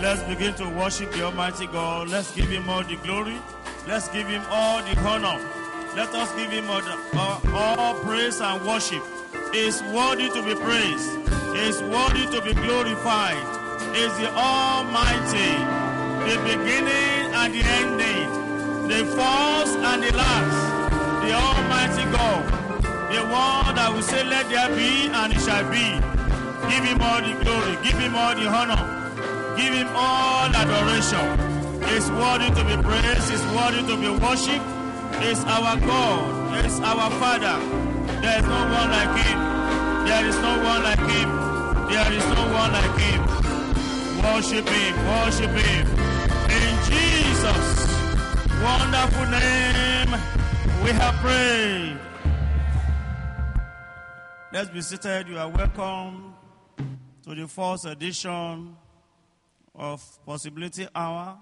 [0.00, 2.08] Let's begin to worship the Almighty God.
[2.08, 3.36] Let's give Him all the glory.
[3.88, 5.42] Let's give Him all the honor.
[5.96, 9.02] Let us give Him all, the, all, all praise and worship.
[9.52, 11.10] Is worthy to be praised.
[11.56, 13.42] Is worthy to be glorified.
[13.96, 15.58] Is the Almighty,
[16.30, 22.46] the beginning and the ending, the first and the last, the Almighty God,
[23.10, 25.98] the one that will say, "Let there be," and it shall be.
[26.70, 27.76] Give Him all the glory.
[27.82, 28.97] Give Him all the honor.
[29.58, 31.58] Give him all adoration.
[31.88, 33.28] He's worthy to be praised.
[33.28, 34.64] He's worthy to be worshipped.
[35.20, 36.62] He's our God.
[36.62, 37.58] He's our Father.
[38.22, 39.38] There is no one like him.
[40.06, 41.28] There is no one like him.
[41.90, 43.20] There is no one like him.
[44.22, 44.94] Worship him.
[45.10, 45.86] Worship him.
[46.58, 47.88] In Jesus'
[48.62, 50.10] wonderful name,
[50.84, 51.98] we have prayed.
[54.52, 55.26] Let's be seated.
[55.26, 56.34] You are welcome
[57.24, 58.76] to the fourth edition
[59.78, 61.38] of Possibility Hour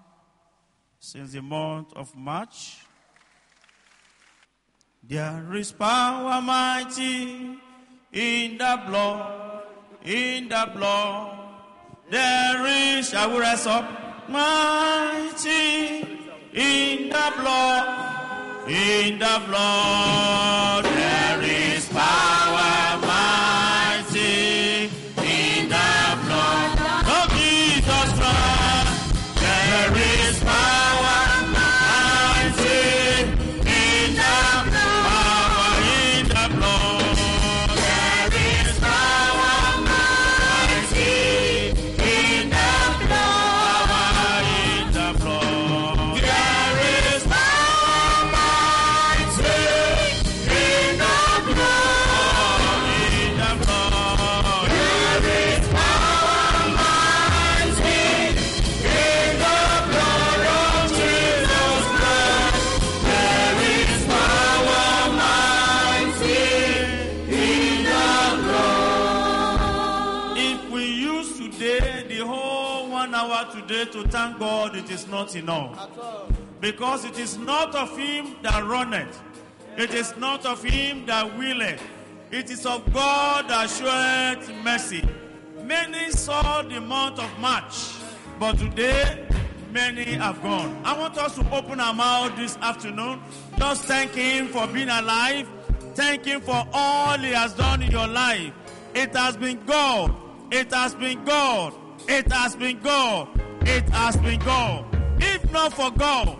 [1.00, 2.76] since the month of March.
[5.02, 7.58] There is power mighty
[8.12, 9.62] in the blood,
[10.04, 11.38] in the blood.
[12.10, 14.28] There is, shall we rise up?
[14.28, 16.00] Mighty
[16.52, 20.84] in the blood, in the blood.
[20.84, 21.25] There
[74.34, 75.88] God, it is not enough.
[76.60, 79.22] Because it is not of him that runneth,
[79.76, 81.82] it is not of him that willeth,
[82.30, 85.06] it is of God that showeth mercy.
[85.62, 87.94] Many saw the month of March,
[88.38, 89.26] but today
[89.72, 90.80] many have gone.
[90.84, 93.20] I want us to open our mouth this afternoon.
[93.58, 95.48] Just thank Him for being alive.
[95.94, 98.52] Thank Him for all He has done in your life.
[98.94, 100.14] It has been God.
[100.50, 101.74] It has been God.
[102.08, 103.28] It has been God.
[103.68, 104.84] It has been God.
[105.20, 106.38] If not for God,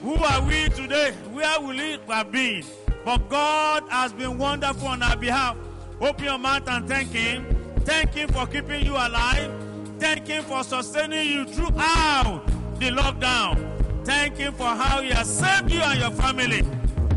[0.00, 1.10] who are we today?
[1.32, 2.62] Where will it have been?
[3.04, 5.56] But God has been wonderful on our behalf.
[6.00, 7.44] Open your mouth and thank Him.
[7.80, 9.50] Thank Him for keeping you alive.
[9.98, 12.42] Thank Him for sustaining you throughout
[12.78, 14.04] the lockdown.
[14.04, 16.62] Thank Him for how He has saved you and your family.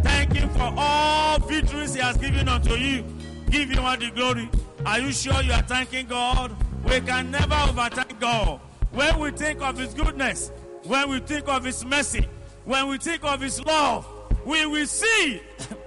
[0.01, 3.03] Thank Him for all victories He has given unto you.
[3.51, 4.50] Give Him all the glory.
[4.88, 6.55] Are you sure you are thanking God?
[6.83, 8.59] We can never overthank God.
[8.91, 10.52] When we think of His goodness,
[10.84, 12.28] when we think of His mercy,
[12.66, 14.06] when we think of His love,
[14.46, 15.41] we will see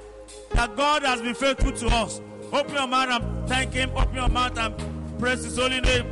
[0.53, 2.21] that God has been faithful to us.
[2.53, 3.91] Open your mouth and thank Him.
[3.97, 6.07] Open your mouth and praise His holy name.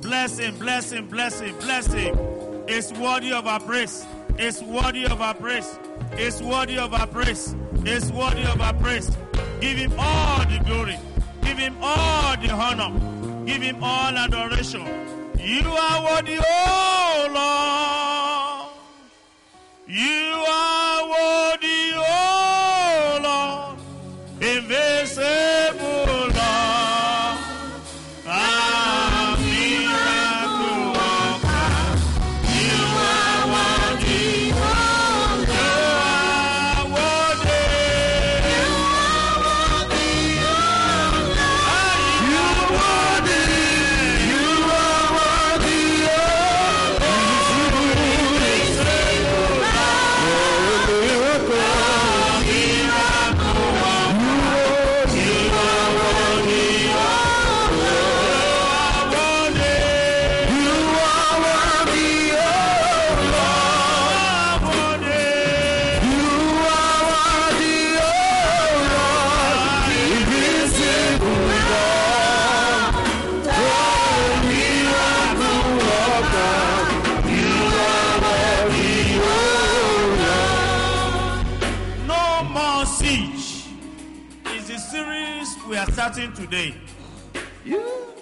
[0.00, 2.16] Bless Him, bless Him, bless Him, bless Him.
[2.68, 4.06] It's worthy of our praise.
[4.38, 5.78] It's worthy of our praise.
[6.12, 7.56] It's worthy of our praise.
[7.84, 9.10] It's worthy of our praise.
[9.60, 10.98] Give Him all the glory.
[11.42, 13.15] Give Him all the honor.
[13.46, 14.84] Give Him all adoration.
[15.38, 18.72] You are worthy, oh Lord.
[19.86, 20.35] You
[85.96, 86.74] starting today.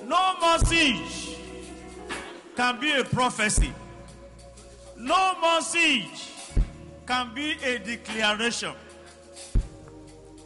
[0.06, 1.36] No message
[2.54, 3.74] can be a prophecy.
[4.96, 6.30] No message
[7.04, 8.74] can be a declaration.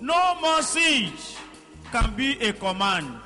[0.01, 1.37] No message
[1.93, 3.21] can be a command.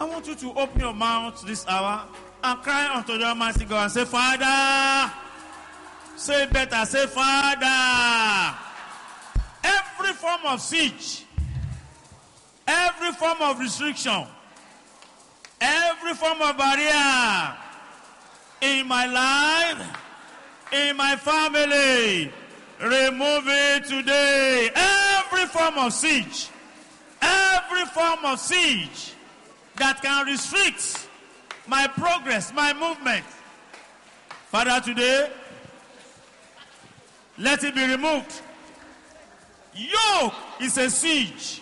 [0.00, 2.08] I want you to open your mouth this hour
[2.42, 5.12] and cry unto the Almighty God and say, Father,
[6.16, 8.56] say better, say, Father,
[9.62, 11.26] every form of siege,
[12.70, 14.26] every form of restriction,
[15.60, 17.56] every form of barrier
[18.60, 19.98] in my life,
[20.72, 22.30] in my family,
[22.80, 24.70] remove it today.
[24.74, 26.48] Every form of siege,
[27.20, 29.14] every form of siege
[29.76, 31.08] that can restrict
[31.66, 33.24] my progress, my movement.
[34.50, 35.30] Father, today,
[37.38, 38.42] let it be removed.
[39.74, 41.59] Yoke is a siege.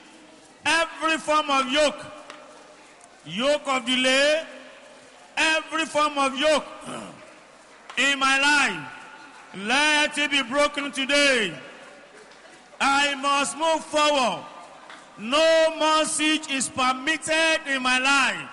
[0.68, 2.04] Every form of yoke,
[3.24, 4.44] yoke of delay,
[5.34, 6.66] every form of yoke
[7.96, 11.56] in my life, let it be broken today.
[12.78, 14.44] I must move forward.
[15.18, 18.48] No more siege is permitted in my life.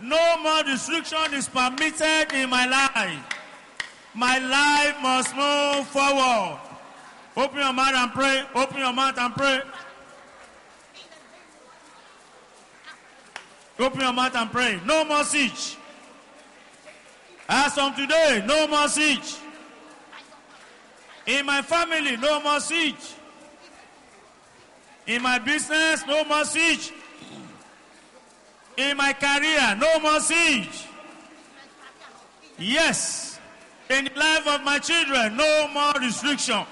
[0.00, 3.24] No more restriction is permitted in my life.
[4.12, 6.58] My life must move forward.
[7.36, 8.42] Open your mouth and pray.
[8.56, 9.60] Open your mouth and pray.
[13.78, 14.80] Open your mouth and pray.
[14.84, 15.76] No more siege.
[17.48, 19.36] As from today, no more siege.
[21.26, 23.14] In my family, no more siege.
[25.06, 26.92] In my business, no more siege.
[28.76, 30.86] In my career, no more siege.
[32.58, 33.38] Yes.
[33.90, 36.64] In the life of my children, no more restriction.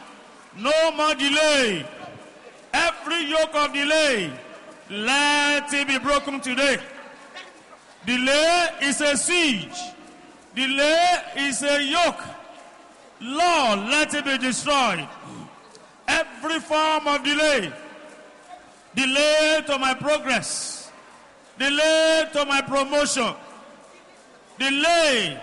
[0.56, 1.86] No more delay.
[2.72, 4.30] Every yoke of delay,
[4.90, 6.78] let it be broken today.
[8.04, 9.78] Delay is a siege.
[10.54, 12.20] Delay is a yoke.
[13.20, 15.06] Lord, let it be destroyed.
[16.08, 17.72] Every form of delay,
[18.96, 20.90] delay to my progress,
[21.56, 23.32] delay to my promotion,
[24.58, 25.40] delay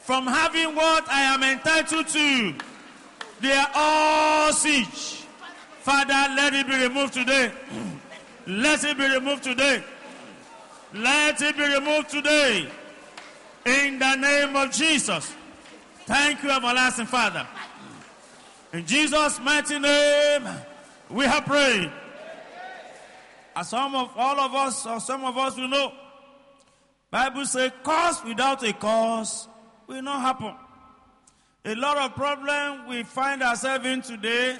[0.00, 2.54] from having what I am entitled to,
[3.40, 5.24] they are all siege.
[5.80, 7.50] Father, let it be removed today.
[8.46, 9.82] Let it be removed today.
[10.94, 12.68] Let it be removed today.
[13.66, 15.34] In the name of Jesus.
[16.06, 17.46] Thank you, everlasting Father.
[18.72, 20.48] In Jesus' mighty name,
[21.08, 21.92] we have prayed.
[23.54, 25.92] As some of all of us, or some of us will know,
[27.10, 29.48] Bible says, cause without a cause
[29.86, 30.54] will not happen.
[31.64, 34.56] A lot of problem we find ourselves in today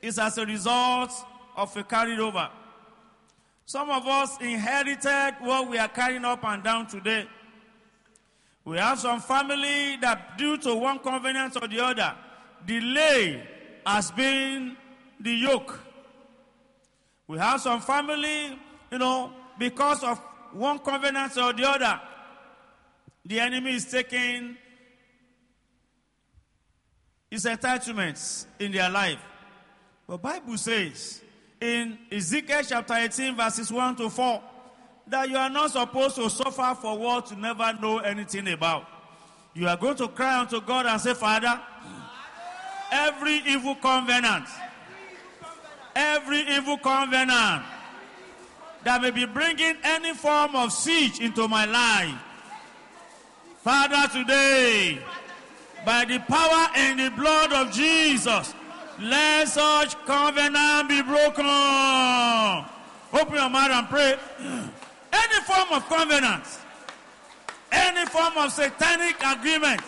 [0.00, 1.12] is as a result
[1.56, 2.48] of a carried over.
[3.64, 7.26] Some of us inherited what we are carrying up and down today.
[8.64, 12.14] We have some family that, due to one convenience or the other,
[12.64, 13.46] delay
[13.84, 14.76] has been
[15.18, 15.80] the yoke.
[17.26, 18.58] We have some family,
[18.90, 20.18] you know, because of
[20.52, 22.00] one convenience or the other,
[23.24, 24.56] the enemy is taking
[27.30, 29.20] his entitlements in their life.
[30.06, 31.22] But Bible says
[31.62, 34.42] in Ezekiel chapter 18 verses 1 to 4
[35.06, 38.84] that you are not supposed to suffer for what you never know anything about.
[39.54, 41.60] You are going to cry unto God and say, Father,
[42.90, 44.46] every evil covenant,
[45.94, 47.64] every evil covenant
[48.82, 52.18] that may be bringing any form of siege into my life,
[53.58, 54.98] Father, today,
[55.86, 58.52] by the power and the blood of Jesus,
[59.02, 61.46] let such covenant be broken.
[63.12, 64.16] Open your mouth and pray.
[65.12, 66.44] Any form of covenant,
[67.70, 69.80] any form of satanic agreement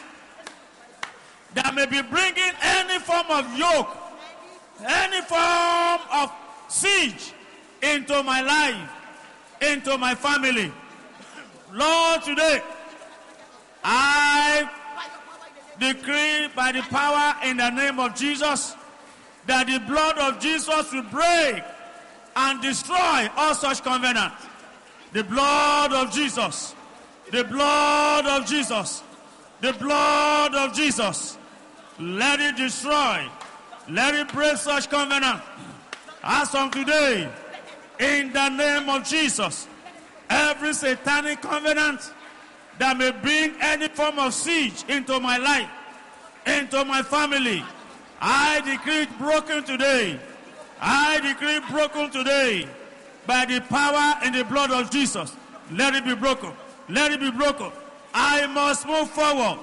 [1.54, 3.88] that may be bringing any form of yoke,
[4.86, 6.30] any form of
[6.68, 7.32] siege
[7.82, 8.90] into my life,
[9.62, 10.70] into my family.
[11.72, 12.62] Lord, today,
[13.82, 14.68] I
[15.78, 18.76] decree by the power in the name of Jesus
[19.46, 21.62] that the blood of Jesus will break
[22.36, 24.46] and destroy all such covenants.
[25.12, 26.74] The blood of Jesus.
[27.30, 29.02] The blood of Jesus.
[29.60, 31.38] The blood of Jesus.
[31.98, 33.26] Let it destroy.
[33.88, 35.40] Let it break such covenant.
[36.22, 37.30] As from today,
[38.00, 39.68] in the name of Jesus,
[40.28, 42.12] every satanic covenant
[42.78, 45.68] that may bring any form of siege into my life,
[46.46, 47.62] into my family,
[48.26, 50.18] I decree it broken today.
[50.80, 52.66] I decree broken today
[53.26, 55.36] by the power and the blood of Jesus.
[55.70, 56.50] Let it be broken.
[56.88, 57.70] Let it be broken.
[58.14, 59.58] I must move forward.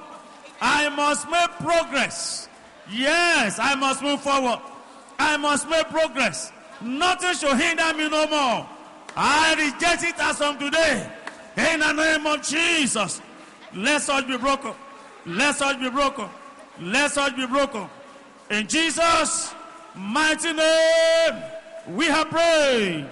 [0.61, 2.49] I must make progress.
[2.91, 4.59] Yes, I must move forward.
[5.17, 6.51] I must make progress.
[6.81, 8.69] Nothing shall hinder me no more.
[9.17, 11.09] I reject it as from today.
[11.57, 13.23] In the name of Jesus.
[13.73, 14.73] Let us be broken.
[15.25, 16.29] Let us be broken.
[16.79, 17.89] Let us be broken.
[18.51, 19.55] In Jesus'
[19.95, 21.43] mighty name,
[21.87, 23.07] we have prayed.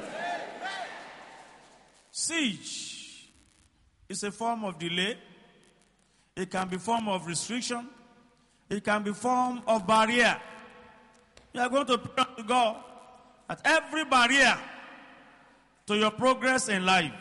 [2.11, 3.31] Siege
[4.09, 5.17] is a form of delay.
[6.35, 7.87] It can be form of restriction.
[8.69, 10.35] It can be form of barrier.
[11.53, 12.75] You are going to pray to God
[13.49, 14.57] at every barrier
[15.87, 17.13] to your progress in life,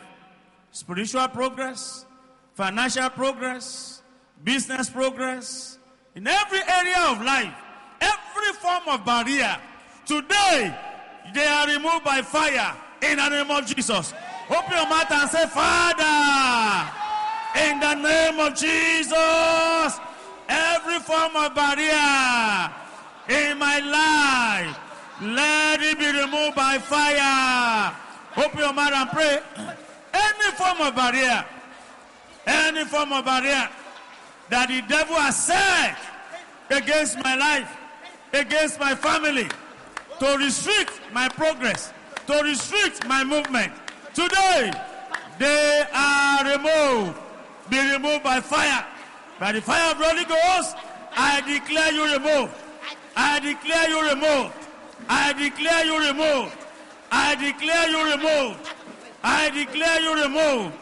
[0.71, 2.05] spiritual progress,
[2.53, 4.01] financial progress,
[4.43, 5.77] business progress,
[6.15, 7.53] in every area of life,
[8.39, 9.57] every form of barrier.
[10.05, 10.75] Today,
[11.33, 14.13] they are removed by fire in the name of Jesus.
[14.49, 16.91] Open your mouth and say, Father,
[17.61, 19.99] in the name of Jesus,
[20.47, 22.71] every form of barrier
[23.29, 24.79] in my life,
[25.21, 27.95] let it be removed by fire.
[28.37, 29.39] Open your mouth and pray.
[30.13, 31.45] Any form of barrier,
[32.47, 33.69] any form of barrier
[34.49, 35.97] that the devil has set
[36.71, 37.78] against my life,
[38.33, 39.47] against my family,
[40.19, 41.93] to restrict my progress,
[42.27, 43.71] to restrict my movement.
[44.13, 44.71] Today,
[45.37, 47.17] they are removed.
[47.69, 48.85] Be removed by fire.
[49.39, 50.75] By the fire of the Holy Ghost,
[51.15, 52.53] I declare you removed.
[53.15, 54.53] I declare you removed.
[55.07, 56.57] I declare you removed.
[57.11, 58.69] I declare you removed.
[59.23, 60.77] I declare you removed.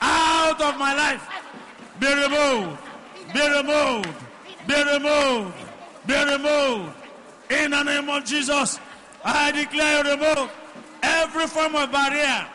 [0.00, 1.26] Out of my life.
[1.98, 2.78] Be removed.
[3.34, 4.14] Be removed.
[4.66, 5.67] Be removed.
[6.08, 6.94] Be removed.
[7.50, 8.80] In the name of Jesus,
[9.22, 10.50] I declare removed.
[11.02, 12.46] Every form of barrier.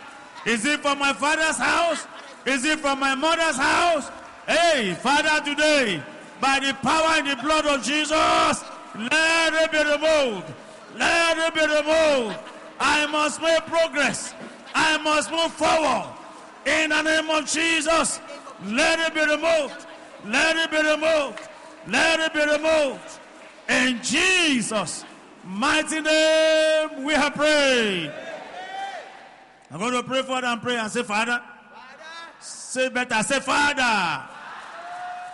[0.48, 2.07] Is it from my father's house?
[2.48, 4.10] Is it from my mother's house?
[4.48, 6.01] Hey, Father, today,
[6.41, 8.63] by the power and the blood of Jesus,
[8.95, 10.51] let it be removed.
[10.98, 12.39] Let it be removed.
[12.79, 14.33] I must make progress.
[14.74, 16.12] I must move forward.
[16.65, 18.19] In the name of Jesus,
[18.65, 19.86] let it be removed.
[20.25, 21.39] Let it be removed.
[21.88, 23.19] Let it be removed.
[23.70, 25.05] In Jesus'
[25.43, 28.12] mighty name, we have prayed.
[29.72, 31.41] I'm going to pray for them and pray and say, Father,
[32.39, 34.24] say better, say, Father,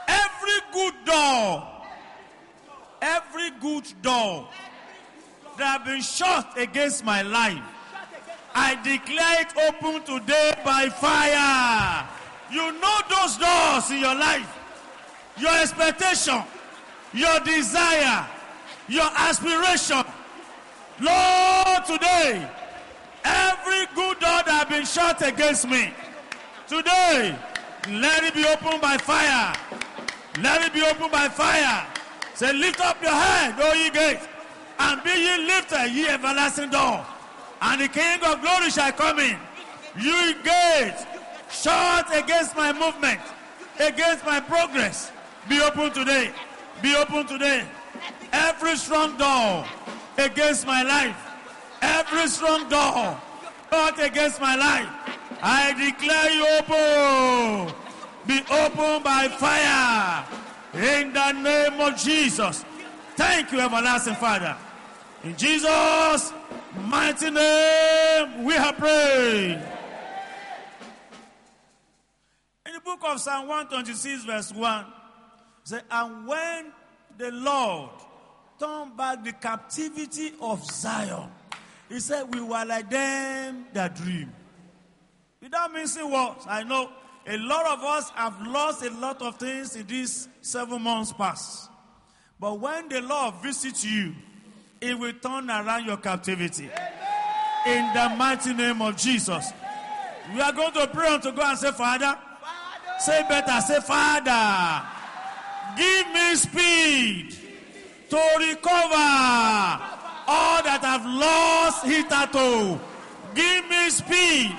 [0.07, 1.67] every good door,
[3.01, 4.47] every good door
[5.57, 7.61] that have been shut against my life,
[8.55, 12.07] I declare it open today by fire.
[12.51, 14.57] You know those doors in your life,
[15.37, 16.41] your expectation,
[17.13, 18.27] your desire,
[18.87, 20.03] your aspiration.
[20.99, 22.47] Lord, today,
[23.23, 25.93] every good door that have been shut against me,
[26.67, 27.35] today,
[27.89, 29.55] let it be opened by fire.
[30.41, 31.85] Let it be opened by fire.
[32.33, 34.27] Say, lift up your head, O ye gates,
[34.79, 37.05] and be ye lifted, ye everlasting door.
[37.61, 39.37] And the King of glory shall come in.
[39.99, 41.05] You gates,
[41.49, 43.19] shut against my movement,
[43.79, 45.11] against my progress,
[45.49, 46.31] be open today.
[46.81, 47.65] Be open today.
[48.31, 49.65] Every strong door
[50.17, 51.17] against my life,
[51.81, 53.19] every strong door
[53.69, 54.87] shut against my life,
[55.41, 57.75] I declare you open.
[58.27, 60.25] Be open by fire.
[60.73, 62.63] In the name of Jesus.
[63.15, 64.55] Thank you, everlasting Father.
[65.23, 66.31] In Jesus'
[66.85, 69.61] mighty name, we have prayed.
[72.65, 74.85] In the book of Psalm 126, verse 1,
[75.69, 76.71] say, And when
[77.17, 77.91] the Lord
[78.59, 81.29] turned back the captivity of Zion,
[81.87, 84.33] he said, We were like them that dream.
[85.41, 86.89] Without missing words, I know
[87.25, 91.69] a lot of us have lost a lot of things in these seven months past.
[92.39, 94.15] But when the Lord visits you,
[94.81, 96.69] it will turn around your captivity.
[97.67, 99.51] In the mighty name of Jesus.
[100.33, 102.17] We are going to pray unto God and say, Father,
[102.99, 104.87] say better, say, Father,
[105.77, 107.35] give me speed
[108.09, 109.09] to recover
[110.27, 112.79] all that I've lost hitherto.
[113.35, 114.55] Give me speed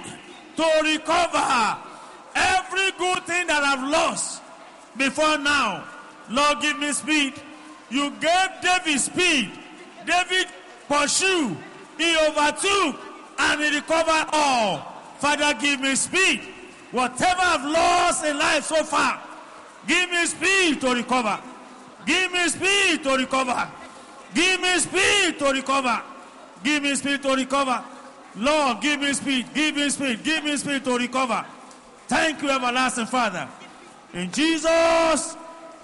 [0.57, 1.79] to recover
[2.35, 4.43] every good thing that I've lost
[4.97, 5.85] before now.
[6.29, 7.35] Lord, give me speed.
[7.91, 9.51] You gave David speed.
[10.07, 10.47] David
[10.89, 11.57] pursued,
[11.99, 12.97] he overtook,
[13.39, 14.79] and he recovered all.
[15.19, 16.41] Father, give me speed.
[16.93, 19.23] Whatever I've lost in life so far,
[19.87, 21.41] give me speed to recover.
[22.07, 23.71] Give me speed to recover.
[24.35, 26.03] Give me speed to recover.
[26.63, 27.85] Give me speed to recover.
[28.37, 29.47] Lord, give me speed.
[29.55, 30.23] Give me speed.
[30.23, 31.45] Give me speed to recover.
[32.07, 33.49] Thank you, everlasting Father.
[34.15, 35.37] In Jesus'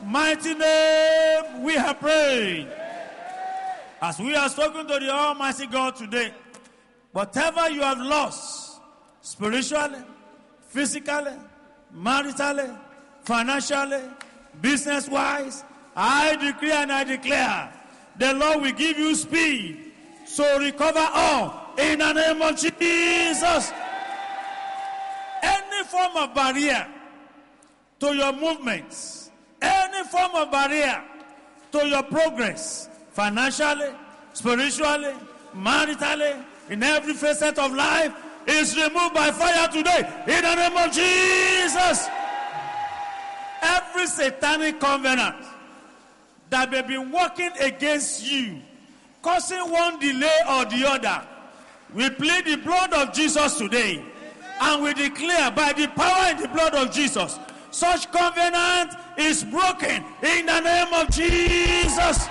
[0.04, 2.68] mighty name, we have prayed.
[4.00, 6.32] As we are talking to the Almighty God today,
[7.12, 8.80] whatever you have lost
[9.22, 10.00] spiritually,
[10.68, 11.32] physically,
[11.96, 12.76] maritally,
[13.26, 14.02] financially,
[14.62, 15.64] business wise,
[15.96, 17.72] I decree and I declare
[18.18, 19.92] the Lord will give you speed.
[20.24, 23.72] So recover all in the name of Jesus.
[25.42, 26.86] Any form of barrier
[28.00, 29.30] to your movements,
[29.60, 31.02] any form of barrier
[31.72, 33.90] to your progress, financially,
[34.34, 35.14] spiritually,
[35.56, 38.12] maritally, in every facet of life,
[38.46, 42.08] is removed by fire today in the name of Jesus.
[43.96, 45.36] Every satanic covenant
[46.50, 48.60] that may be working against you,
[49.22, 51.26] causing one delay or the other,
[51.94, 54.04] we plead the blood of Jesus today.
[54.60, 57.38] And we declare by the power in the blood of Jesus,
[57.70, 62.28] such covenant is broken in the name of Jesus.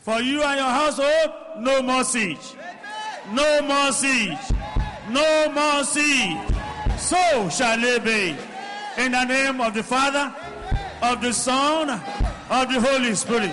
[0.00, 1.30] For you and your household,
[1.60, 2.56] no more siege.
[3.30, 4.38] No more siege.
[5.08, 6.49] No more siege.
[7.00, 8.36] So shall it be.
[9.02, 10.34] In the name of the Father,
[11.02, 13.50] of the Son, of the Holy Spirit.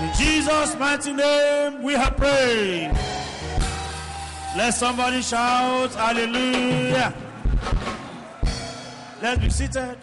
[0.00, 2.92] In Jesus' mighty name, we have prayed.
[4.56, 7.12] Let somebody shout, Hallelujah.
[9.20, 9.98] Let's be seated.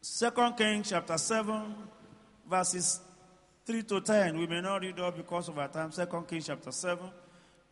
[0.00, 1.74] Second Kings chapter 7,
[2.48, 3.00] verses
[3.64, 4.36] 3 to 10.
[4.36, 5.92] We may not read all because of our time.
[5.92, 6.98] Second Kings chapter 7,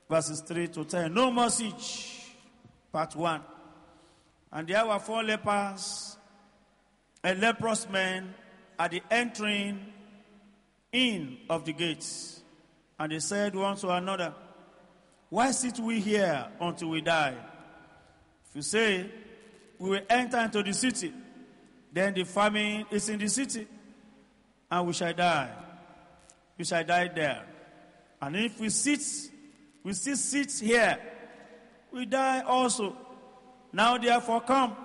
[0.08, 1.12] verses 3 to 10.
[1.12, 2.17] No more siege.
[2.92, 3.40] Part 1.
[4.52, 6.16] And there were four lepers,
[7.22, 8.34] a leprous man
[8.78, 9.92] at the entering
[10.92, 12.40] in of the gates.
[12.98, 14.34] And they said one to another,
[15.28, 17.36] Why sit we here until we die?
[18.48, 19.10] If you say,
[19.78, 21.12] We will enter into the city,
[21.92, 23.66] then the famine is in the city,
[24.70, 25.50] and we shall die.
[26.56, 27.44] We shall die there.
[28.20, 29.00] And if we sit,
[29.84, 30.98] we still sit here,
[31.92, 32.96] we die also.
[33.72, 34.76] Now therefore come,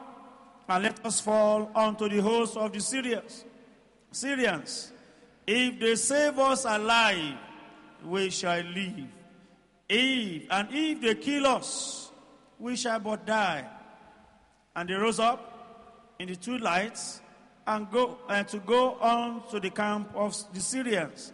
[0.68, 3.46] and let us fall unto the host of the Syrians.
[4.12, 4.92] Syrians,
[5.46, 7.36] if they save us alive,
[8.06, 9.08] we shall live.
[9.90, 12.12] If and if they kill us,
[12.60, 13.66] we shall but die.
[14.76, 17.22] And they rose up in the two lights
[17.68, 21.34] and go and to go on to the camp of the Syrians.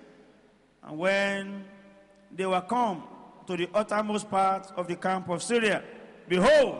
[0.83, 1.65] And when
[2.35, 3.03] they were come
[3.49, 5.81] to the uttermost part of the camp of Syria,
[6.27, 6.77] behold,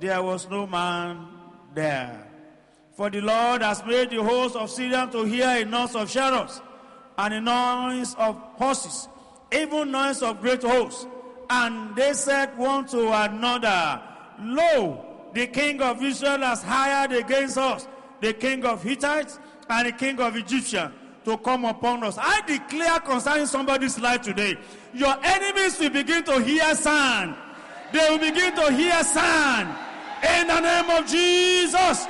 [0.00, 1.28] there was no man
[1.72, 2.26] there.
[2.96, 6.60] For the Lord has made the host of Syria to hear a noise of chariots
[7.16, 9.06] and a noise of horses,
[9.52, 11.06] even noise of great hosts.
[11.48, 14.02] And they said one to another,
[14.40, 17.86] Lo, the king of Israel has hired against us
[18.20, 19.38] the king of Hittites
[19.70, 20.92] and the king of Egyptians
[21.24, 22.18] to come upon us.
[22.18, 24.56] I declare concerning somebody's life today,
[24.94, 27.36] your enemies will begin to hear sound.
[27.92, 29.74] They will begin to hear sound.
[30.22, 32.06] In the name of Jesus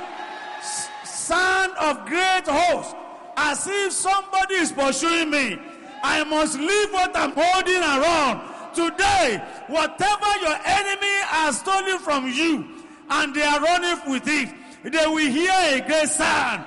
[1.23, 2.95] sound of great host,
[3.37, 5.57] as if somebody is pursuing me.
[6.03, 8.51] I must leave what I'm holding around.
[8.75, 12.67] Today, whatever your enemy has stolen from you,
[13.09, 14.49] and they are running with it,
[14.83, 16.65] they will hear a great sound.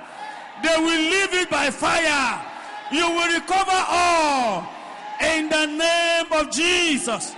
[0.63, 2.41] They will leave it by fire.
[2.91, 4.67] You will recover all
[5.21, 7.35] in the name of Jesus.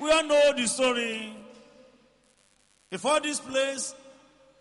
[0.00, 1.32] We all know the story.
[2.90, 3.94] Before this place,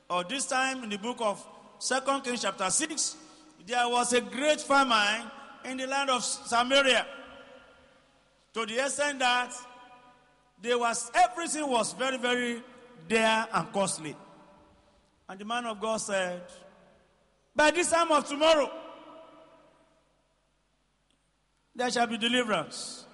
[0.10, 1.46] or this time in the book of
[1.80, 3.18] Second Kings chapter 6,
[3.66, 5.30] there was a great famine
[5.66, 7.06] in the land of Samaria.
[8.54, 9.52] To the extent that
[10.62, 12.64] there was everything was very, very
[13.08, 14.16] dear and costly.
[15.28, 16.44] And the man of God said,
[17.56, 18.72] By this time of tomorrow,
[21.76, 23.06] there shall be deliverance,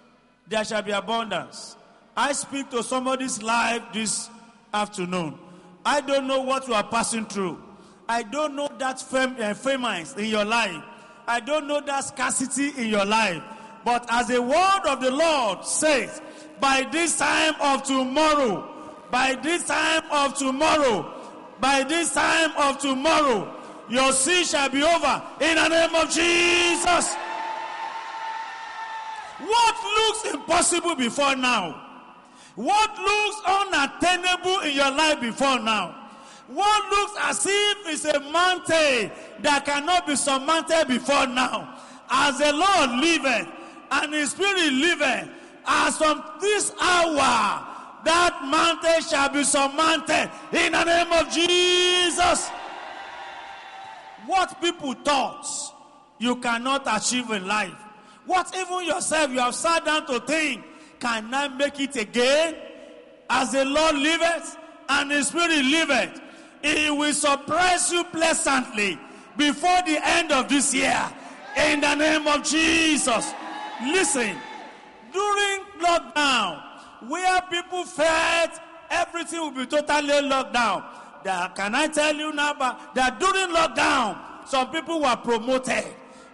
[0.47, 1.76] there shall be abundance.
[2.15, 4.30] I speak to somebody's life this
[4.74, 5.38] afternoon.
[5.86, 7.62] I don't know what you are passing through.
[8.08, 10.84] I don't know that fam- uh, famine in your life.
[11.28, 13.41] I don't know that scarcity in your life.
[13.84, 16.21] But as the word of the Lord says,
[16.60, 18.67] by this time of tomorrow,
[19.10, 21.13] by this time of tomorrow,
[21.60, 23.56] by this time of tomorrow,
[23.89, 27.15] your sin shall be over in the name of Jesus.
[29.46, 31.88] What looks impossible before now?
[32.56, 35.96] What looks unattainable in your life before now?
[36.48, 41.80] What looks as if it's a mountain that cannot be surmounted before now?
[42.10, 43.48] As the Lord liveth
[43.92, 45.30] and His Spirit liveth,
[45.66, 47.68] as from this hour,
[48.04, 52.50] that mountain shall be surmounted in the name of Jesus.
[54.26, 55.48] What people thought
[56.20, 57.74] you cannot achieve in life,
[58.26, 60.64] what even yourself you have sat down to think,
[61.00, 62.56] can I make it again?
[63.30, 64.58] As the Lord liveth
[64.90, 66.22] and the Spirit liveth,
[66.64, 69.00] He will surprise you pleasantly
[69.38, 71.02] before the end of this year.
[71.58, 73.34] In the name of Jesus.
[73.84, 74.38] Listen,
[75.12, 76.62] during lockdown,
[77.08, 78.52] where people felt
[78.90, 80.84] everything will be totally locked down,
[81.24, 82.54] that, can I tell you now
[82.94, 85.86] that during lockdown, some people were promoted.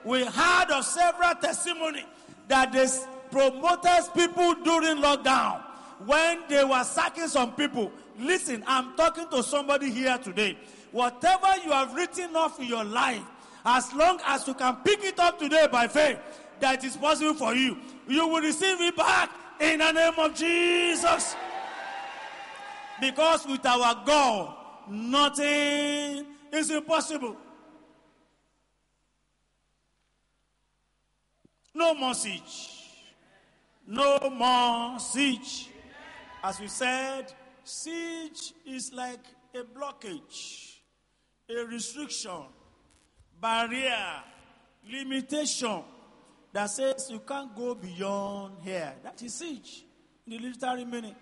[0.07, 2.05] We heard of several testimony
[2.47, 2.87] that they
[3.29, 5.61] promoted people during lockdown
[6.05, 7.91] when they were sacking some people.
[8.17, 10.57] Listen, I'm talking to somebody here today.
[10.93, 13.21] Whatever you have written off in your life,
[13.65, 16.19] as long as you can pick it up today by faith,
[16.61, 21.35] that is possible for you, you will receive it back in the name of Jesus.
[23.01, 24.55] Because with our God,
[24.89, 27.35] nothing is impossible.
[31.77, 32.71] No more siege.
[33.85, 35.69] No more siege.
[36.43, 37.31] As we said,
[37.63, 40.77] siege is like a blockage,
[41.47, 42.47] a restriction,
[43.39, 44.23] barrier,
[44.91, 45.83] limitation
[46.51, 48.95] that says you can't go beyond here.
[49.03, 49.85] That is siege
[50.25, 51.15] in the literary meaning.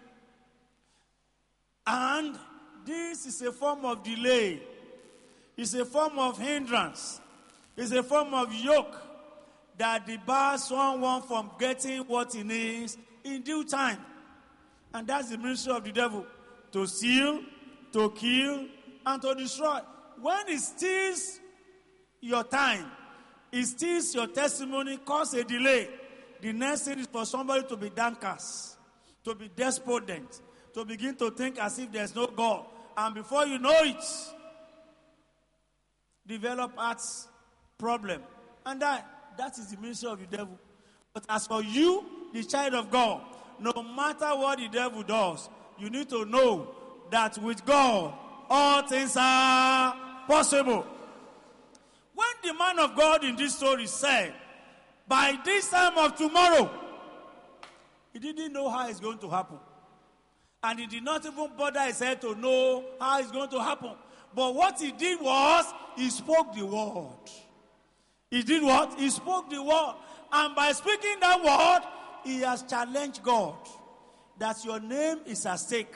[1.85, 2.39] And
[2.85, 4.61] this is a form of delay,
[5.57, 7.19] it's a form of hindrance,
[7.75, 9.04] it's a form of yoke
[9.77, 13.99] that debars someone from getting what he needs in due time.
[14.93, 16.25] And that's the ministry of the devil
[16.71, 17.41] to steal,
[17.91, 18.67] to kill,
[19.05, 19.79] and to destroy.
[20.21, 21.39] When he steals
[22.21, 22.91] your time,
[23.51, 25.89] he steals your testimony, cause a delay.
[26.41, 28.77] The next thing is for somebody to be downcast,
[29.23, 30.41] to be despondent,
[30.73, 32.65] to begin to think as if there's no God.
[32.97, 34.03] And before you know it,
[36.27, 37.27] develop heart's
[37.77, 38.21] problem.
[38.65, 39.07] And that,
[39.38, 40.58] that is the ministry of the devil.
[41.13, 43.21] But as for you, the child of God,
[43.60, 46.67] no matter what the devil does, you need to know
[47.12, 48.13] that with God,
[48.50, 49.95] all things are
[50.28, 50.86] possible.
[52.13, 54.34] When the man of God in this story said,
[55.08, 56.69] by this time of tomorrow,
[58.13, 59.58] he didn't know how it's going to happen.
[60.63, 63.91] And he did not even bother his head to know how it's going to happen.
[64.34, 67.30] But what he did was, he spoke the word.
[68.36, 69.00] He did what?
[69.00, 69.95] He spoke the word.
[70.30, 71.89] And by speaking that word,
[72.26, 73.56] he has challenged God
[74.38, 75.95] that your name is at stake.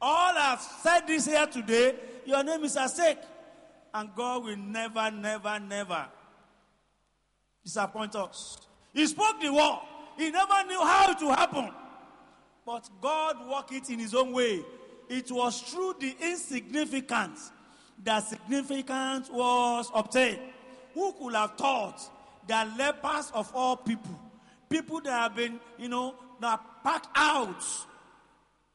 [0.00, 3.18] All I've said this here today, your name is at stake.
[3.92, 6.06] And God will never, never, never
[7.62, 8.56] disappoint us.
[8.94, 9.80] He spoke the word.
[10.16, 11.70] He never knew how it would happen.
[12.64, 14.64] But God worked it in his own way.
[15.10, 17.52] It was through the insignificance
[18.04, 20.40] that significance was obtained.
[20.94, 22.00] Who could have thought
[22.46, 24.18] that lepers of all people,
[24.68, 27.62] people that have been, you know, that packed out,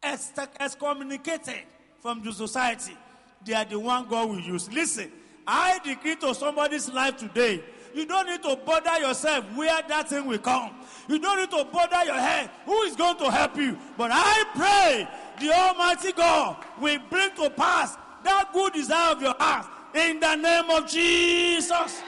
[0.03, 1.63] excommunicated
[2.01, 2.97] from the society,
[3.45, 4.71] they are the one God will use.
[4.71, 5.11] Listen,
[5.45, 7.63] I decree to somebody's life today.
[7.93, 10.71] You don't need to bother yourself where that thing will come.
[11.07, 13.77] You don't need to bother your head who is going to help you.
[13.97, 15.07] But I pray
[15.39, 20.35] the Almighty God will bring to pass that good desire of your heart in the
[20.35, 22.01] name of Jesus.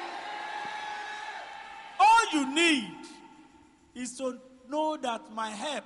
[1.99, 2.91] All you need
[3.93, 4.37] is to
[4.69, 5.85] know that my help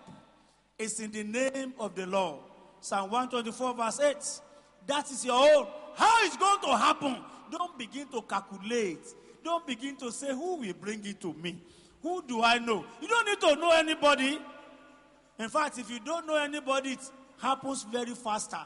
[0.78, 2.40] is in the name of the Lord.
[2.82, 4.16] Psalm 124, verse 8.
[4.88, 5.68] That is your own.
[5.96, 7.18] How it's going to happen?
[7.52, 9.06] Don't begin to calculate.
[9.44, 11.62] Don't begin to say, Who will bring it to me?
[12.02, 12.86] Who do I know?
[13.02, 14.40] You don't need to know anybody.
[15.38, 17.00] In fact, if you don't know anybody, it
[17.42, 18.60] happens very faster.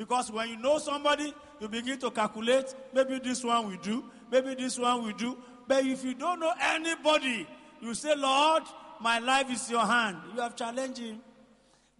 [0.00, 4.54] Because when you know somebody, you begin to calculate, maybe this one will do, maybe
[4.54, 5.36] this one will do.
[5.68, 7.46] But if you don't know anybody,
[7.82, 8.62] you say, Lord,
[8.98, 10.16] my life is your hand.
[10.34, 11.20] You have challenged him.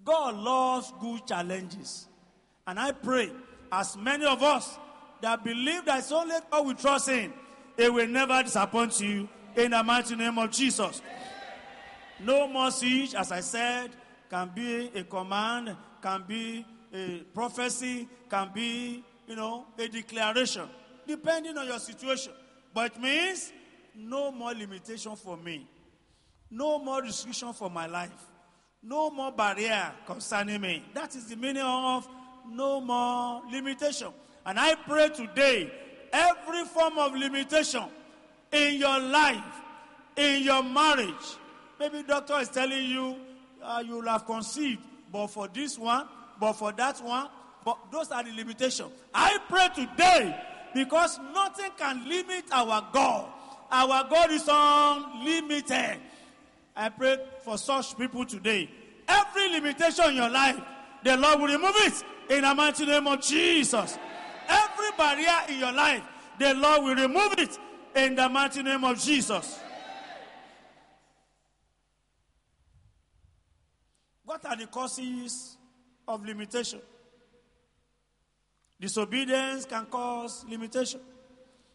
[0.03, 2.09] God loves good challenges.
[2.67, 3.33] And I pray,
[3.71, 4.79] as many of us
[5.21, 7.35] that believe that it's only God we trust in,
[7.77, 11.03] it will never disappoint you in the mighty name of Jesus.
[12.19, 13.91] No more siege, as I said,
[14.31, 20.69] can be a command, can be a prophecy, can be, you know, a declaration,
[21.07, 22.33] depending on your situation.
[22.73, 23.53] But it means
[23.95, 25.69] no more limitation for me,
[26.51, 28.11] no more restriction for my life,
[28.83, 30.85] no more barrier concerning me.
[30.95, 32.09] That is the meaning of
[32.49, 34.09] no more limitation.
[34.47, 35.71] And I pray today,
[36.13, 37.85] every form of limitation
[38.53, 39.61] in your life,
[40.17, 41.37] in your marriage,
[41.79, 43.17] maybe doctor is telling you
[43.63, 44.81] uh, you will have conceived,
[45.13, 46.07] but for this one,
[46.41, 47.29] but for that one,
[47.65, 48.91] but those are the limitations.
[49.15, 50.35] I pray today
[50.75, 53.29] because nothing can limit our God.
[53.71, 56.01] Our God is unlimited.
[56.75, 58.71] I pray for such people today.
[59.07, 60.59] Every limitation in your life,
[61.05, 63.99] the Lord will remove it in the mighty name of Jesus.
[64.49, 66.03] Every barrier in your life,
[66.39, 67.59] the Lord will remove it
[67.95, 69.59] in the mighty name of Jesus.
[74.25, 75.57] What are the causes
[76.07, 76.81] of limitation?
[78.81, 81.01] Disobedience can cause limitation.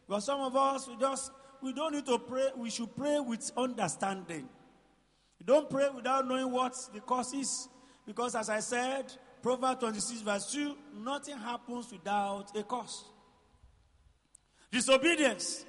[0.07, 2.49] But some of us, we just, we don't need to pray.
[2.55, 4.49] We should pray with understanding.
[5.39, 7.67] You don't pray without knowing what the cause is.
[8.05, 9.11] Because as I said,
[9.41, 13.05] Proverbs 26 verse 2, nothing happens without a cause.
[14.71, 15.65] Disobedience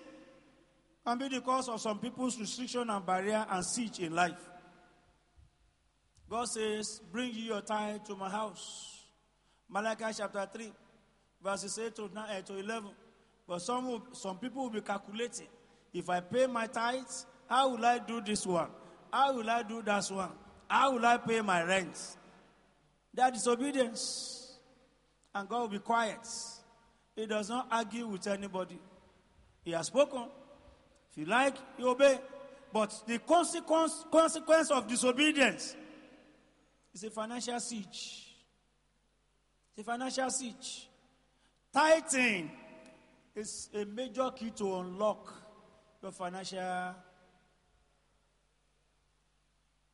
[1.07, 4.51] can be the cause of some people's restriction and barrier and siege in life.
[6.29, 9.05] God says, Bring you your tithe to my house.
[9.69, 10.73] Malachi chapter 3,
[11.43, 12.91] verses 8 to, 9, eh, to 11.
[13.49, 15.47] But some, will, some people will be calculating
[15.97, 18.69] if I pay my tithes, how will I do this one?
[19.11, 20.31] How will I do that one?
[20.69, 21.97] How will I pay my rent?
[23.15, 24.59] That is disobedience.
[25.35, 26.19] And God will be quiet.
[27.15, 28.79] He does not argue with anybody.
[29.65, 30.25] He has spoken.
[31.11, 32.19] If you like, you obey.
[32.73, 35.77] But the consequence, consequence of disobedience
[36.97, 38.25] is a financial siege.
[39.77, 40.89] It's a financial siege.
[41.71, 42.51] Tithing
[43.35, 45.31] is a major key to unlock
[46.03, 46.95] your financial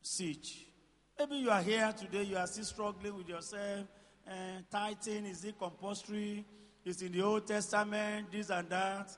[0.00, 0.64] siege.
[1.18, 3.84] Maybe you are here today, you are still struggling with yourself.
[4.24, 6.44] Uh, tithing, is it compulsory?
[6.84, 9.10] Is in the Old Testament, this and that.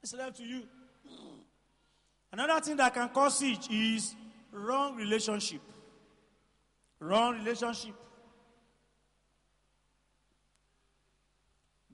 [0.00, 0.62] It's left to you.
[2.32, 4.14] Another thing that can cause siege is
[4.52, 5.60] wrong relationship.
[7.00, 7.94] Wrong relationship.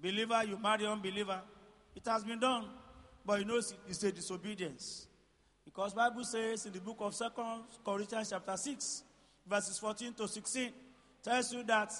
[0.00, 1.40] Believer, you marry unbeliever.
[1.94, 2.66] It has been done.
[3.24, 5.06] But you know it's a disobedience.
[5.64, 9.02] Because Bible says in the book of Second Corinthians chapter 6,
[9.46, 10.72] verses 14 to 16,
[11.22, 11.92] tells you that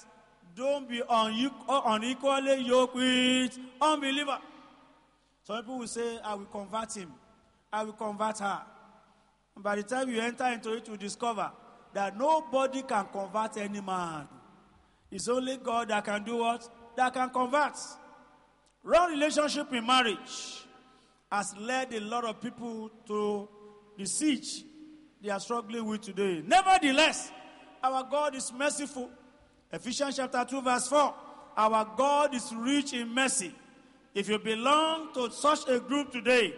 [0.55, 4.37] don't be uh, unequally yoked with unbeliever.
[5.43, 7.11] Some people will say, I will convert him.
[7.71, 8.61] I will convert her.
[9.55, 11.51] And by the time you enter into it, you discover
[11.93, 14.27] that nobody can convert any man.
[15.11, 16.67] It's only God that can do what?
[16.95, 17.77] That can convert.
[18.83, 20.65] Wrong relationship in marriage
[21.31, 23.47] has led a lot of people to
[23.97, 24.63] the siege
[25.21, 26.43] they are struggling with today.
[26.45, 27.31] Nevertheless,
[27.81, 29.09] our God is merciful.
[29.71, 31.13] Ephesians chapter 2, verse 4.
[31.55, 33.53] Our God is rich in mercy.
[34.13, 36.53] If you belong to such a group today,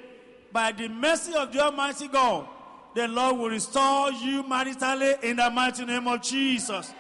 [0.52, 2.48] by the mercy of the Almighty God,
[2.96, 6.94] the Lord will restore you maritally in the mighty name of Jesus.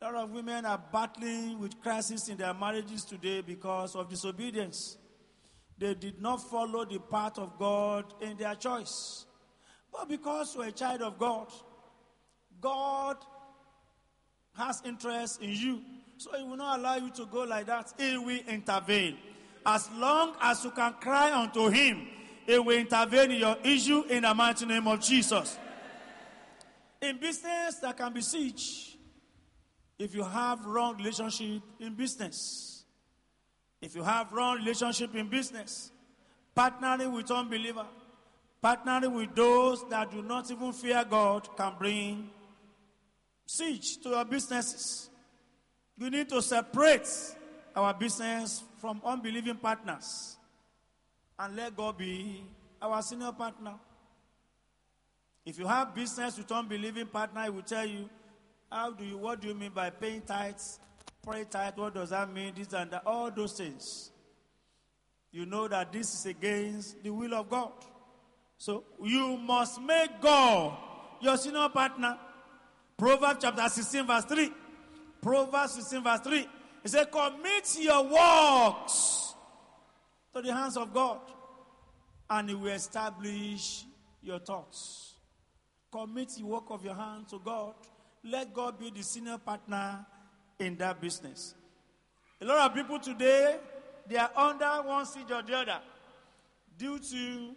[0.00, 4.96] A lot of women are battling with crisis in their marriages today because of disobedience.
[5.78, 9.26] They did not follow the path of God in their choice.
[9.92, 11.48] But because you're a child of God,
[12.60, 13.16] God
[14.54, 15.82] has interest in you.
[16.18, 17.92] So He will not allow you to go like that.
[17.98, 19.18] He will intervene.
[19.66, 22.08] As long as you can cry unto Him,
[22.46, 25.58] He will intervene in your issue in the mighty name of Jesus.
[27.00, 28.96] In business, there can be siege
[29.98, 32.84] if you have wrong relationship in business.
[33.80, 35.90] If you have wrong relationship in business,
[36.56, 37.86] partnering with unbeliever,
[38.62, 42.30] partnering with those that do not even fear God can bring
[43.46, 45.10] siege to your businesses.
[45.96, 47.08] You need to separate
[47.74, 50.36] our business from unbelieving partners
[51.42, 52.44] and let God be
[52.80, 53.74] our senior partner.
[55.44, 58.08] If you have business with unbelieving partner, he will tell you,
[58.70, 60.78] how do you, what do you mean by paying tithes
[61.22, 62.52] pray tight, what does that mean?
[62.56, 64.10] This and that, all those things.
[65.30, 67.72] You know that this is against the will of God.
[68.58, 70.76] So you must make God
[71.20, 72.18] your senior partner.
[72.96, 74.50] Proverbs chapter 16, verse 3.
[75.20, 76.48] Proverbs 16, verse 3.
[76.82, 79.31] He said, Commit your works
[80.34, 81.20] to the hands of God,
[82.30, 83.84] and He will establish
[84.22, 85.14] your thoughts.
[85.90, 87.74] Commit the work of your hand to God.
[88.24, 90.06] Let God be the senior partner
[90.58, 91.54] in that business.
[92.40, 93.58] A lot of people today,
[94.06, 95.80] they are under one siege or the other
[96.78, 97.54] due to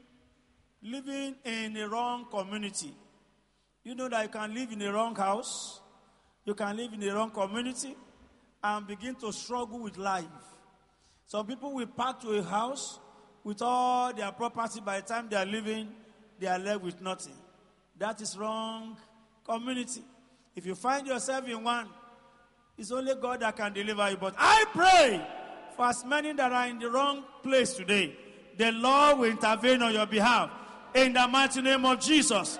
[0.83, 2.93] living in a wrong community.
[3.83, 5.81] You know that you can live in a wrong house,
[6.43, 7.95] you can live in a wrong community,
[8.63, 10.25] and begin to struggle with life.
[11.27, 12.99] Some people will pack to a house
[13.43, 15.89] with all their property by the time they are leaving,
[16.39, 17.35] they are left with nothing.
[17.97, 18.97] That is wrong
[19.43, 20.03] community.
[20.55, 21.87] If you find yourself in one,
[22.77, 24.17] it's only God that can deliver you.
[24.17, 25.25] But I pray
[25.75, 28.15] for as many that are in the wrong place today,
[28.57, 30.49] the Lord will intervene on your behalf
[30.93, 32.57] in the mighty name of Jesus.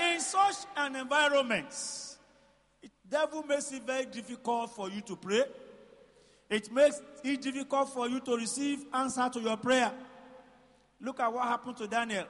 [0.00, 1.70] In such an environment,
[2.82, 5.44] the devil makes it very difficult for you to pray.
[6.50, 9.92] It makes it difficult for you to receive answer to your prayer.
[11.00, 12.24] Look at what happened to Daniel.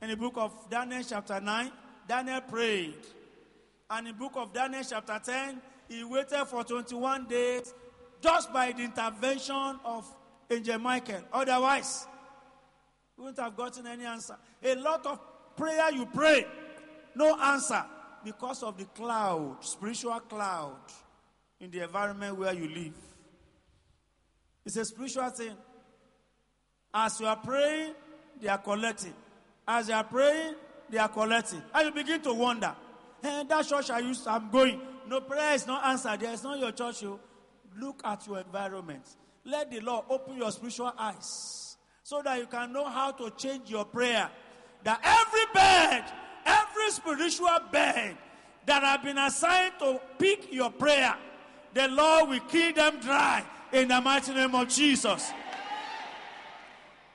[0.00, 1.72] In the book of Daniel, chapter 9,
[2.06, 2.98] Daniel prayed.
[3.90, 7.72] And in the book of Daniel, chapter 10, he waited for 21 days
[8.20, 10.06] just by the intervention of
[10.50, 11.22] Angel Michael.
[11.32, 12.06] Otherwise,
[13.16, 14.36] you wouldn't have gotten any answer.
[14.62, 15.18] A lot of
[15.56, 16.46] prayer you pray,
[17.14, 17.84] no answer
[18.24, 20.76] because of the cloud, spiritual cloud
[21.60, 22.94] in the environment where you live.
[24.66, 25.54] It's a spiritual thing.
[26.92, 27.94] As you are praying,
[28.40, 29.14] they are collecting.
[29.66, 30.56] As you are praying,
[30.90, 31.62] they are collecting.
[31.72, 32.74] And you begin to wonder,
[33.22, 34.80] hey, that church I used, I'm going.
[35.06, 36.18] No prayer is not answered.
[36.18, 37.02] There is not your church.
[37.02, 37.20] You
[37.78, 39.04] look at your environment.
[39.44, 43.70] Let the Lord open your spiritual eyes so that you can know how to change
[43.70, 44.28] your prayer.
[44.82, 46.04] That every bed,
[46.44, 48.16] every spiritual bed
[48.66, 51.14] that have been assigned to pick your prayer,
[51.72, 55.32] the Lord will kill them dry in the mighty name of Jesus.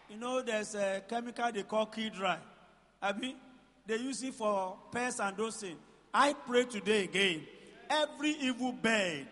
[0.10, 2.38] You know, there's a chemical they call kill dry.
[3.02, 3.36] I mean,
[3.86, 5.78] they use it for pests and those things.
[6.14, 7.44] I pray today again.
[7.90, 9.28] Every evil bed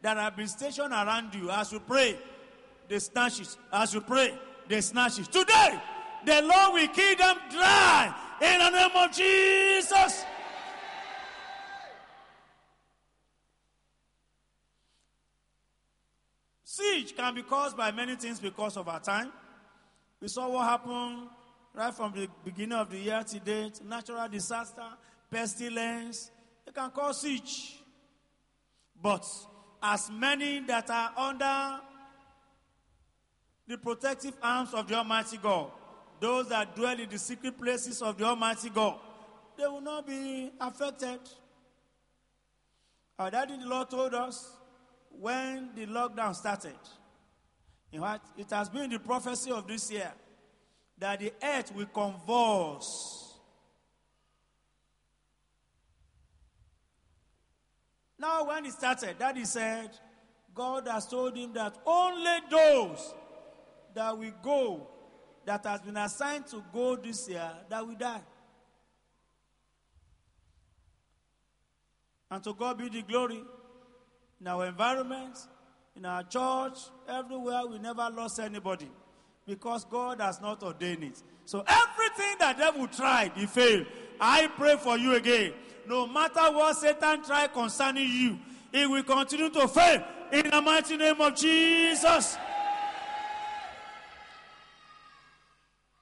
[0.00, 2.16] that have been stationed around you, as you pray,
[2.88, 3.56] they snatch it.
[3.72, 5.30] As you pray, they snatch it.
[5.30, 5.80] Today,
[6.24, 10.24] the Lord will kill them dry in the name of Jesus.
[16.92, 19.32] Siege can be caused by many things because of our time.
[20.20, 21.28] We saw what happened
[21.74, 24.84] right from the beginning of the year to date natural disaster,
[25.30, 26.30] pestilence.
[26.66, 27.78] It can cause siege.
[29.00, 29.26] But
[29.82, 31.80] as many that are under
[33.66, 35.70] the protective arms of the Almighty God,
[36.20, 38.98] those that dwell in the secret places of the Almighty God,
[39.56, 41.20] they will not be affected.
[43.18, 44.50] Our daddy, the Lord told us
[45.20, 46.76] when the lockdown started.
[47.92, 50.12] In fact, it has been the prophecy of this year
[50.98, 53.34] that the earth will convulse.
[58.18, 59.90] Now, when it started, Daddy said,
[60.54, 63.14] God has told him that only those
[63.94, 64.86] that will go,
[65.44, 68.22] that has been assigned to go this year, that will die.
[72.30, 73.42] And to God be the glory
[74.42, 75.38] in our environment,
[75.94, 76.76] in our church,
[77.08, 78.90] everywhere, we never lost anybody
[79.46, 81.22] because God has not ordained it.
[81.44, 83.86] So everything that devil tried, he failed.
[84.20, 85.52] I pray for you again.
[85.86, 88.38] No matter what Satan tried concerning you,
[88.72, 90.02] he will continue to fail
[90.32, 92.36] in the mighty name of Jesus.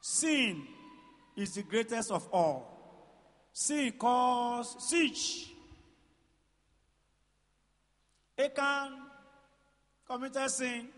[0.01, 0.67] Sin
[1.37, 3.51] is the greatest of all.
[3.53, 5.50] Sin causes siege.
[8.41, 8.93] Achan
[10.09, 10.89] a sin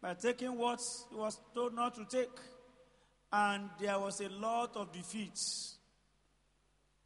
[0.00, 2.30] by taking what he was told not to take.
[3.32, 5.76] And there was a lot of defeats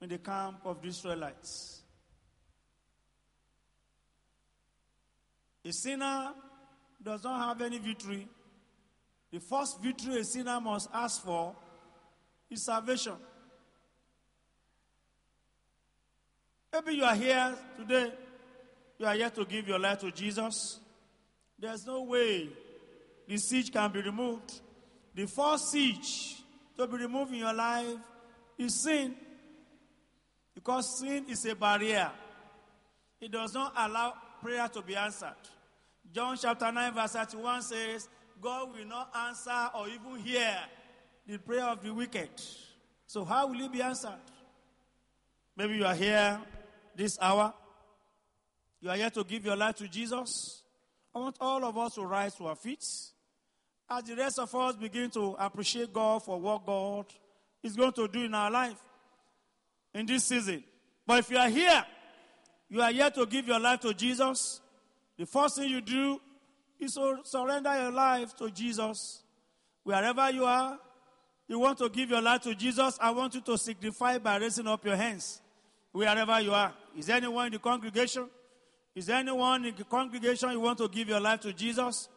[0.03, 1.81] in the camp of the Israelites.
[5.65, 6.33] A sinner
[7.03, 8.29] does not have any victory.
[9.31, 11.55] The first victory a sinner must ask for
[12.51, 13.17] is salvation.
[16.73, 18.13] Maybe you are here today
[18.99, 20.81] you are yet to give your life to Jesus,
[21.59, 22.49] there's no way
[23.27, 24.61] the siege can be removed.
[25.15, 26.43] The first siege
[26.77, 27.97] to be removed in your life
[28.57, 29.15] is sin.
[30.55, 32.11] Because sin is a barrier,
[33.21, 35.35] it does not allow prayer to be answered.
[36.13, 38.09] John chapter 9, verse 31 says,
[38.41, 40.57] God will not answer or even hear
[41.27, 42.31] the prayer of the wicked.
[43.07, 44.19] So, how will it be answered?
[45.57, 46.41] Maybe you are here
[46.97, 47.53] this hour
[48.81, 50.63] you are here to give your life to Jesus.
[51.15, 52.85] I want all of us to rise to our feet
[53.91, 57.07] as the rest of us begin to appreciate God for what God
[57.63, 58.77] is going to do in our life
[59.95, 60.63] in this season.
[61.07, 61.85] But if you are here,
[62.69, 64.61] you are here to give your life to Jesus,
[65.17, 66.21] the first thing you do
[66.79, 69.23] is to surrender your life to Jesus.
[69.83, 70.79] Wherever you are,
[71.49, 74.67] you want to give your life to Jesus, I want you to signify by raising
[74.67, 75.41] up your hands.
[75.93, 76.75] Wherever you are.
[76.97, 78.29] Is anyone in the congregation?
[78.99, 82.09] Is there anyone in the congregation you want to give your life to Jesus?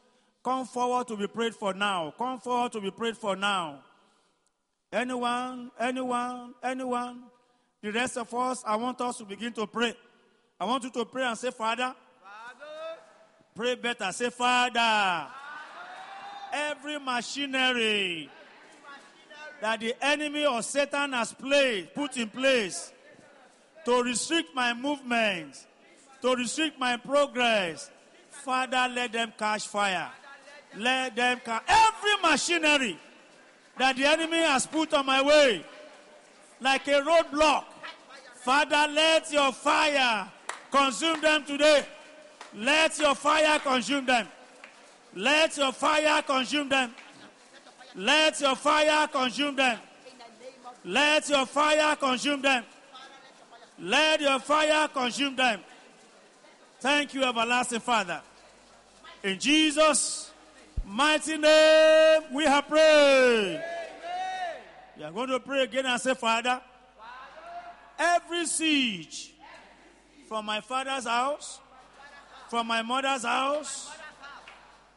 [0.44, 2.12] Come forward to be prayed for now.
[2.18, 3.84] Come forward to be prayed for now.
[4.92, 7.22] Anyone, anyone, anyone.
[7.84, 9.94] The rest of us, I want us to begin to pray.
[10.60, 11.94] I want you to pray and say, Father.
[12.24, 13.00] Father.
[13.54, 14.12] Pray better.
[14.12, 15.28] Say, Father.
[16.52, 18.28] Every machinery
[19.62, 22.92] that the enemy or Satan has played, put in place
[23.86, 25.68] to restrict my movements,
[26.22, 27.90] to restrict my progress,
[28.30, 30.10] Father, let them catch fire.
[30.78, 33.00] Let them catch every machinery
[33.78, 35.66] that the enemy has put on my way,
[36.60, 37.66] like a roadblock.
[38.44, 40.28] Father, let your fire
[40.72, 41.86] consume them today.
[42.56, 44.28] Let your fire consume them.
[45.14, 46.92] Let your fire consume them.
[47.96, 49.80] Let your fire consume them.
[50.84, 52.64] Let your fire consume them.
[53.78, 55.60] Let your fire consume them.
[56.82, 58.22] Thank you, everlasting Father.
[59.22, 60.32] In Jesus'
[60.84, 63.64] mighty name, we have prayed.
[64.98, 66.60] We are going to pray again and say, Father,
[68.00, 69.32] every siege
[70.28, 71.60] from my father's house,
[72.50, 73.92] from my mother's house,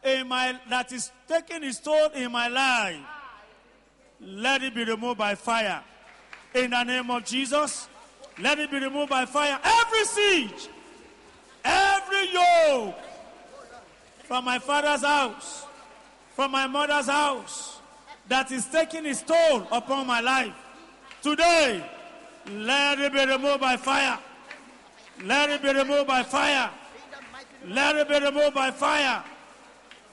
[0.02, 2.96] in my that is taking its toll in my life,
[4.22, 5.84] let it be removed by fire.
[6.54, 7.88] In the name of Jesus,
[8.38, 9.58] let it be removed by fire.
[9.62, 10.68] Every siege,
[12.32, 12.94] yoke
[14.24, 15.66] from my father's house,
[16.34, 17.78] from my mother's house,
[18.28, 20.54] that is taking its toll upon my life.
[21.22, 21.84] Today,
[22.50, 24.18] let it be removed by fire.
[25.24, 26.70] Let it be removed by fire.
[27.66, 29.22] Let it be removed by fire.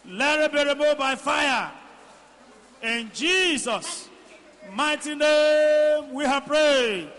[0.05, 1.71] Let it be removed by fire.
[2.81, 4.09] In Jesus'
[4.73, 7.09] mighty name, we have prayed.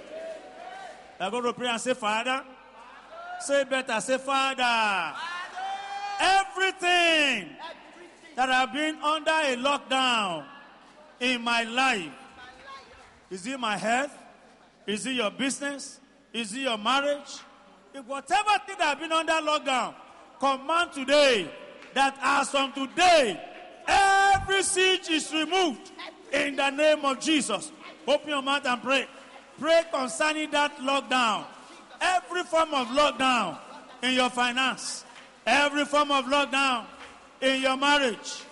[1.20, 2.43] I'm going to pray and say, Father.
[3.45, 5.14] Say better, say, Father.
[6.20, 7.51] Everything
[8.36, 10.45] that I've been under a lockdown
[11.18, 12.12] in my life.
[13.30, 14.16] Is it my health?
[14.86, 15.99] Is it your business?
[16.32, 17.40] Is it your marriage?
[17.93, 19.95] If whatever thing that have been under lockdown,
[20.38, 21.51] command today
[21.95, 23.40] that as from today,
[23.86, 25.90] every siege is removed
[26.32, 27.72] in the name of Jesus.
[28.07, 29.07] Open your mouth and pray.
[29.59, 31.45] Pray concerning that lockdown.
[32.03, 33.59] Every form of lockdown
[34.03, 35.05] in your finance,
[35.46, 36.84] every form of lockdown
[37.40, 38.42] in your marriage,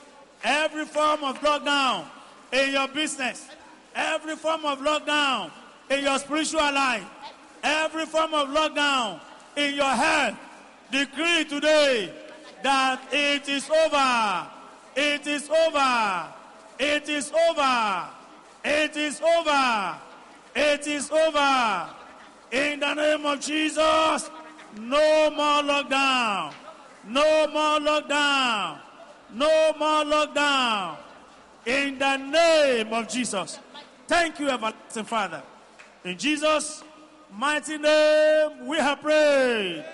[0.44, 2.05] every form of lockdown
[2.53, 3.48] in your business,
[3.94, 5.51] every form of lockdown
[5.90, 7.05] in your spiritual life,
[7.64, 9.20] every form of lockdown
[9.57, 10.38] in your health.
[10.92, 12.12] Decree today
[12.62, 14.46] that it is over.
[14.94, 16.26] It is over.
[16.78, 18.09] It is over.
[18.64, 19.98] It is over.
[20.55, 21.99] It is over.
[22.53, 24.30] In the name of Jesus,
[24.76, 26.53] no more lockdown.
[27.07, 28.78] No more lockdown.
[29.32, 30.96] No more lockdown.
[31.66, 33.59] In the name of Jesus.
[34.09, 35.42] Thank you, everlasting Father.
[36.05, 36.82] In Jesus'
[37.32, 39.84] mighty name, we have prayed.